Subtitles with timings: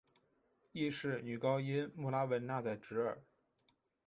[0.71, 3.23] 亦是女高音穆拉汶娜的侄儿。